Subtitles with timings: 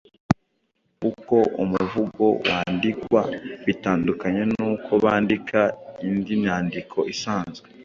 [1.09, 3.21] Uko umuvugo wandikwa
[3.65, 5.59] bitandukanye n’uko bandika
[6.07, 7.67] indi myandiko isanzwe.